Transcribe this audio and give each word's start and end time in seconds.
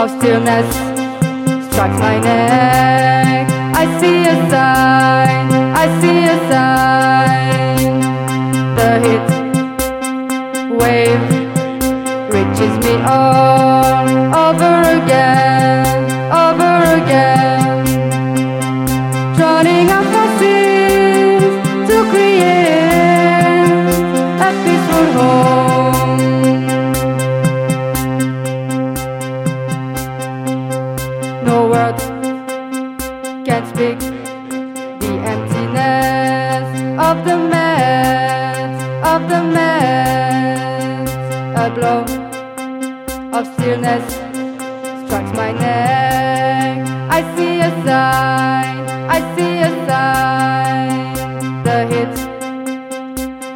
of 0.00 0.08
stillness 0.18 0.74
strikes 1.66 2.00
my 2.00 2.18
neck. 2.20 3.46
I 3.82 3.84
see 4.00 4.22
a 4.22 4.36
sign, 4.48 5.46
I 5.82 5.86
see 6.00 6.20
a 6.24 6.36
sign. 6.50 8.00
The 8.78 8.90
heat 9.04 9.24
wave 10.80 11.24
reaches 12.32 12.74
me 12.84 12.94
all 13.04 14.08
over 14.48 14.74
again. 15.02 15.59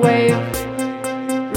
wave 0.00 0.36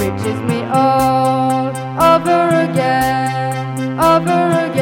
reaches 0.00 0.40
me 0.50 0.62
all 0.72 1.68
over 2.12 2.48
again, 2.66 3.98
over 3.98 4.40
again. 4.64 4.79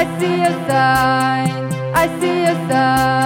I 0.00 0.04
see 0.20 0.42
a 0.42 0.52
sign, 0.68 1.72
I 1.92 2.20
see 2.20 2.44
a 2.44 2.54
sign. 2.68 3.17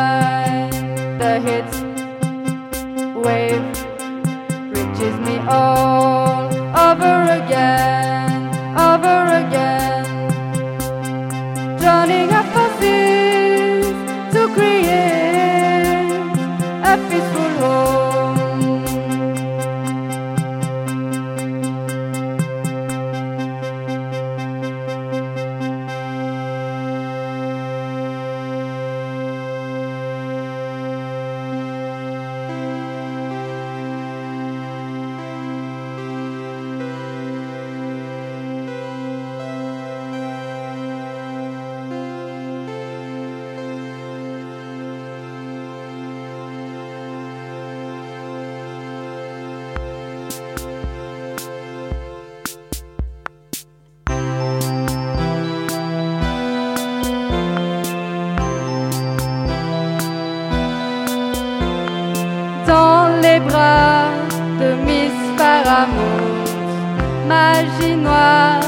magie 67.28 67.96
noire, 67.96 68.60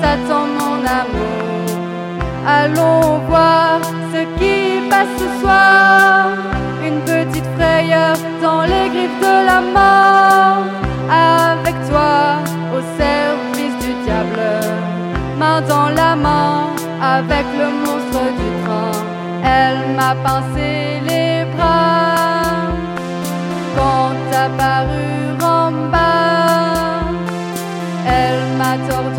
Satan 0.00 0.46
mon 0.58 0.78
amour. 1.00 1.66
Allons 2.46 3.18
voir 3.28 3.80
ce 4.12 4.20
qui 4.38 4.88
passe 4.88 5.14
ce 5.18 5.28
soir, 5.40 6.28
une 6.86 7.00
petite 7.00 7.48
frayeur 7.56 8.16
dans 8.42 8.62
les 8.62 8.88
griffes 8.94 9.20
de 9.20 9.46
la 9.50 9.60
mort. 9.76 10.64
Avec 11.10 11.76
toi, 11.88 12.40
au 12.76 12.80
service 13.00 13.76
du 13.84 13.92
diable, 14.04 14.40
main 15.38 15.60
dans 15.72 15.88
la 15.90 16.16
main, 16.16 16.70
avec 17.00 17.46
le 17.60 17.68
monstre 17.84 18.24
du 18.40 18.48
train, 18.64 18.92
elle 19.44 19.94
m'a 19.96 20.14
pincé 20.26 21.00
les 21.08 21.44
bras 21.54 22.70
quand 23.76 24.12
ta 24.30 24.48
parure 24.58 25.44
en 25.44 25.70
bas. 25.90 26.21
Herz, 28.72 28.90
aber 28.94 29.11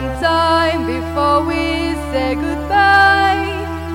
some 0.00 0.18
time 0.22 0.86
before 0.86 1.44
we 1.44 1.92
say 2.10 2.34
goodbye. 2.34 3.44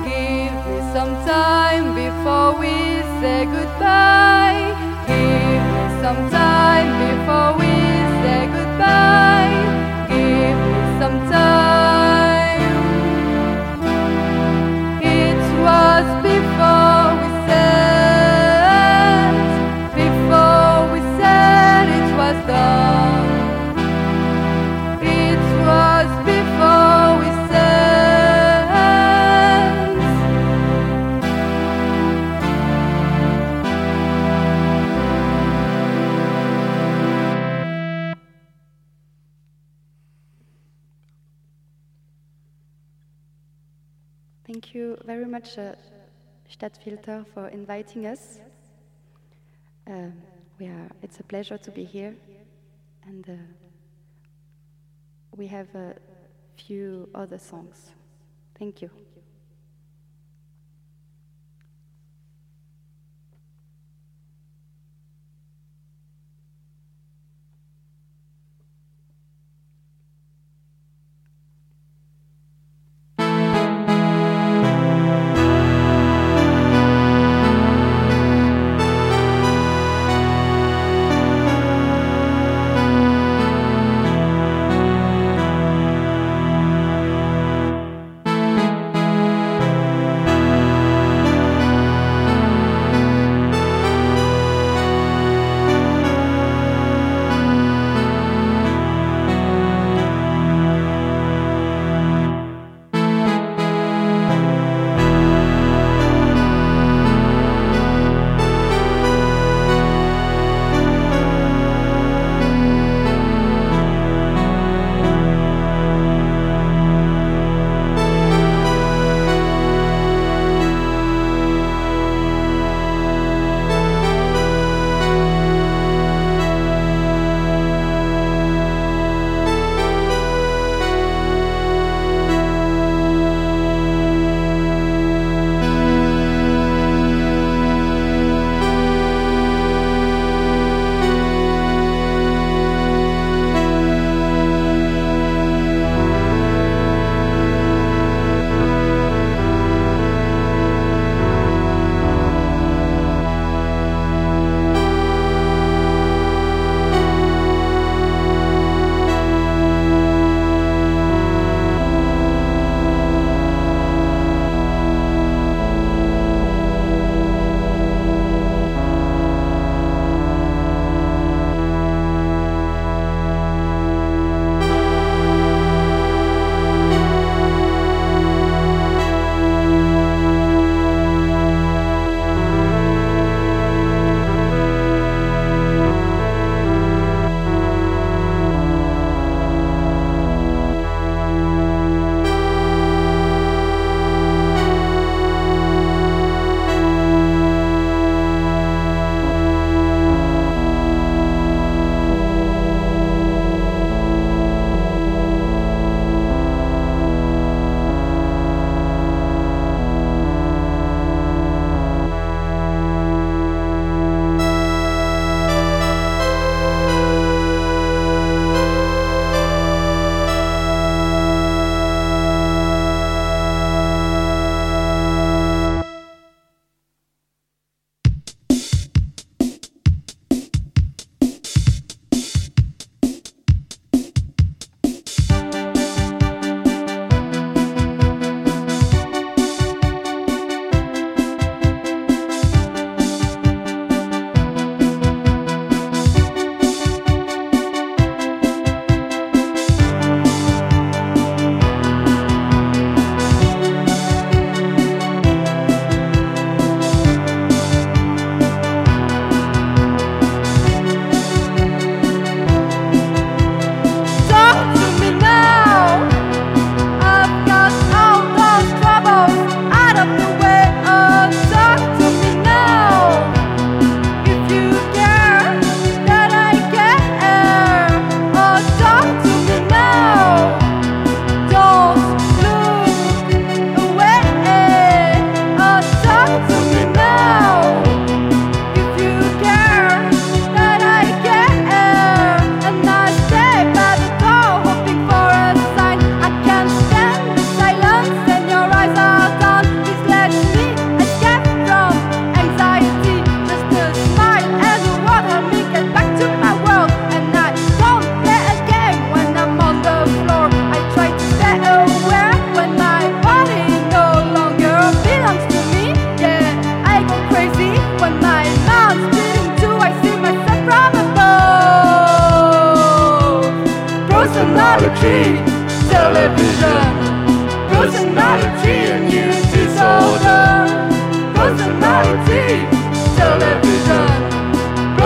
Give 0.04 0.54
me 0.66 0.78
some 0.94 1.14
time 1.26 1.96
before 1.96 2.52
we 2.60 2.74
say 3.20 3.44
goodbye. 3.44 4.70
Give 5.08 5.62
me 5.74 5.84
some 6.02 6.30
time 6.30 6.90
before 7.06 7.50
we 7.58 7.72
say 8.22 8.46
goodbye. 8.56 9.58
Give 10.08 10.56
me 10.70 11.00
some 11.00 11.18
time. 11.28 11.95
much, 45.36 45.58
uh, 45.58 45.74
Stadtfilter, 46.50 47.26
for 47.34 47.48
inviting 47.48 48.06
us. 48.06 48.40
Uh, 49.86 50.08
we 50.58 50.66
are, 50.66 50.88
it's 51.02 51.20
a 51.20 51.22
pleasure 51.22 51.58
to 51.58 51.70
be 51.70 51.84
here. 51.84 52.14
And 53.04 53.28
uh, 53.28 53.32
we 55.36 55.46
have 55.48 55.68
a 55.74 55.94
few 56.56 57.10
other 57.14 57.38
songs. 57.38 57.92
Thank 58.58 58.80
you. 58.80 58.90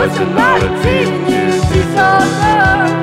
Personality 0.01 1.11
you 1.31 1.51
disorder. 1.69 3.00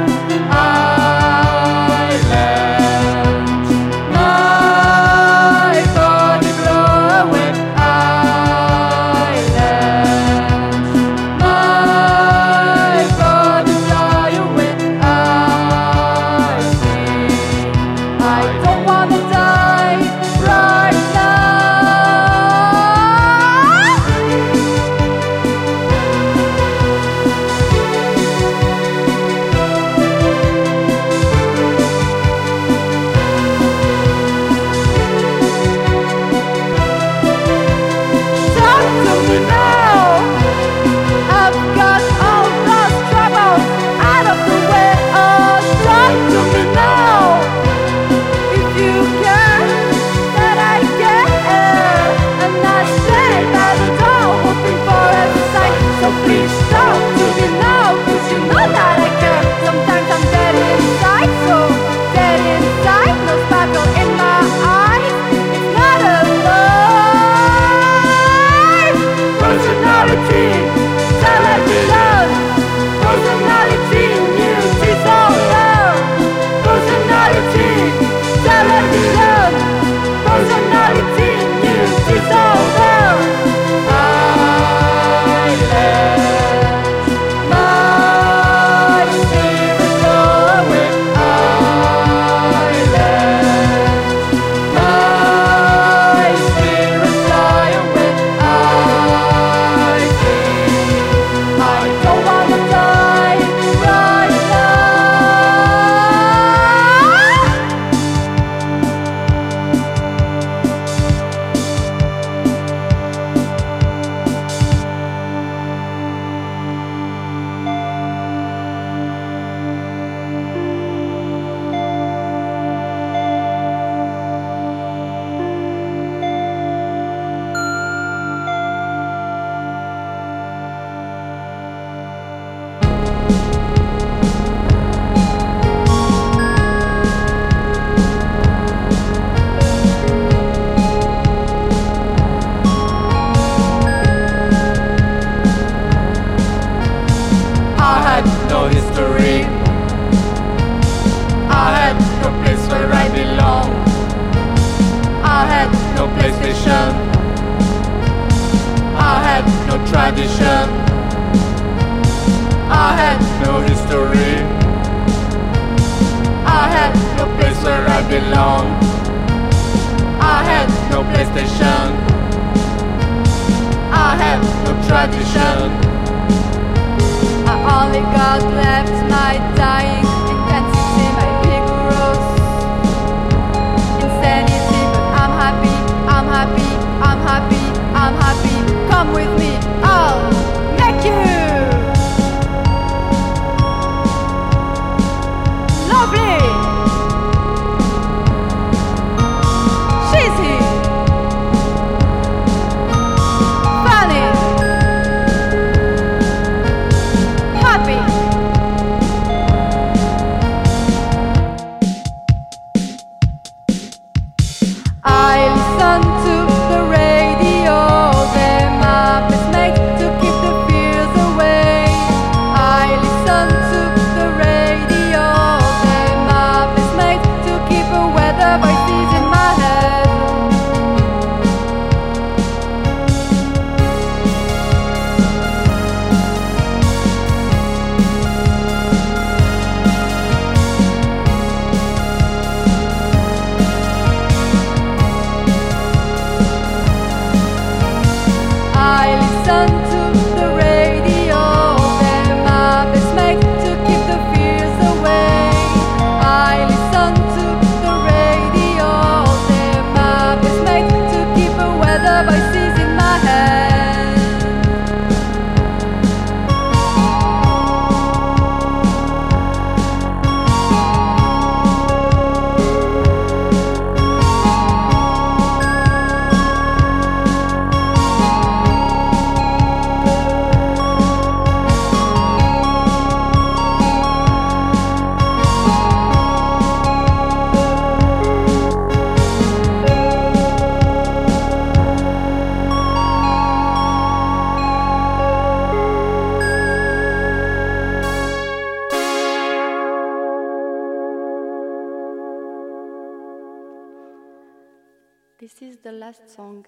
This 305.59 305.71
is 305.71 305.77
the 305.81 305.91
last 305.91 306.29
song. 306.29 306.67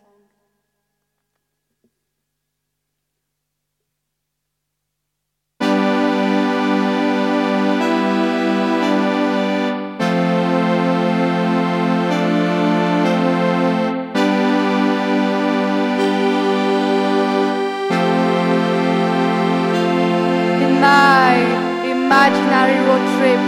imaginary 21.86 22.80
road 22.88 23.06
trip. 23.18 23.42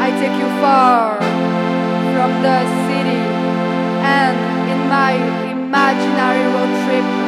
I 0.00 0.08
take 0.20 0.36
you 0.40 0.48
far 0.62 1.18
from 2.14 2.42
the 2.42 2.58
city 2.86 3.19
man 4.10 4.34
in 4.72 4.80
my 4.88 5.12
imaginary 5.54 6.44
road 6.54 6.72
trip. 6.84 7.19